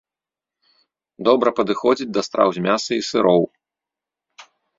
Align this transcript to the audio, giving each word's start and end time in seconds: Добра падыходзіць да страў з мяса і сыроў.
Добра 1.29 1.49
падыходзіць 1.59 2.07
да 2.15 2.21
страў 2.29 2.49
з 2.57 2.65
мяса 2.65 2.91
і 2.99 3.05
сыроў. 3.11 3.41